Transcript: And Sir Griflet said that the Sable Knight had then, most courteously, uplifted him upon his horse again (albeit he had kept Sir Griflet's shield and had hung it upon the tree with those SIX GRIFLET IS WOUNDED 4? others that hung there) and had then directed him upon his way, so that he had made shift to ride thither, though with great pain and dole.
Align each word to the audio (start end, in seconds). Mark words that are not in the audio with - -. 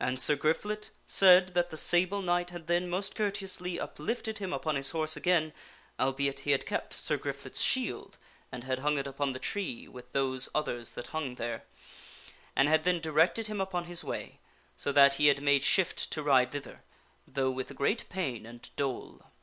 And 0.00 0.18
Sir 0.18 0.34
Griflet 0.34 0.88
said 1.06 1.52
that 1.52 1.68
the 1.68 1.76
Sable 1.76 2.22
Knight 2.22 2.48
had 2.48 2.68
then, 2.68 2.88
most 2.88 3.14
courteously, 3.14 3.78
uplifted 3.78 4.38
him 4.38 4.50
upon 4.50 4.76
his 4.76 4.92
horse 4.92 5.14
again 5.14 5.52
(albeit 6.00 6.38
he 6.40 6.52
had 6.52 6.64
kept 6.64 6.94
Sir 6.94 7.18
Griflet's 7.18 7.60
shield 7.60 8.16
and 8.50 8.64
had 8.64 8.78
hung 8.78 8.96
it 8.96 9.06
upon 9.06 9.32
the 9.32 9.38
tree 9.38 9.86
with 9.86 10.10
those 10.12 10.44
SIX 10.44 10.52
GRIFLET 10.52 10.62
IS 10.62 10.70
WOUNDED 10.70 10.72
4? 10.72 10.74
others 10.74 10.92
that 10.94 11.06
hung 11.12 11.34
there) 11.34 11.64
and 12.56 12.68
had 12.70 12.84
then 12.84 12.98
directed 12.98 13.48
him 13.48 13.60
upon 13.60 13.84
his 13.84 14.02
way, 14.02 14.40
so 14.78 14.90
that 14.90 15.16
he 15.16 15.26
had 15.26 15.42
made 15.42 15.64
shift 15.64 16.10
to 16.12 16.22
ride 16.22 16.52
thither, 16.52 16.82
though 17.26 17.50
with 17.50 17.76
great 17.76 18.08
pain 18.08 18.46
and 18.46 18.70
dole. 18.74 19.20